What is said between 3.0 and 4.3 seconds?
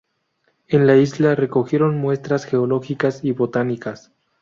y botánicas.